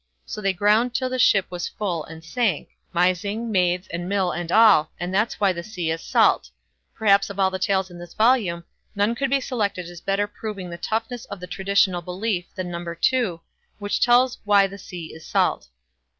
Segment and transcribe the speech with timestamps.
[0.25, 4.51] So they ground till the ship was full and sank, Mysing, maids, and mill, and
[4.51, 6.49] all, and that's why the sea is salt.
[6.95, 8.63] Perhaps of all the tales in this volume,
[8.95, 12.83] none could be selected as better proving the toughness of a traditional belief than No.
[13.13, 13.37] ii,
[13.77, 15.67] which tells "Why the Sea is Salt".